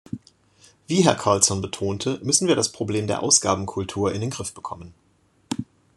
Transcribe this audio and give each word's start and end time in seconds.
Wie 0.87 1.03
Herr 1.03 1.13
Karlsson 1.13 1.61
betonte, 1.61 2.19
müssen 2.23 2.47
wir 2.47 2.55
das 2.55 2.71
Problem 2.71 3.05
der 3.05 3.21
Ausgabenkultur 3.21 4.11
in 4.15 4.21
den 4.21 4.31
Griff 4.31 4.51
bekommen. 4.51 4.95